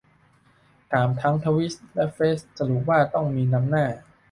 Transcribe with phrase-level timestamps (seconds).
[0.91, 3.85] ถามทั้งทวิตและเฟซ สรุปว่า ต้องมี นำหน้า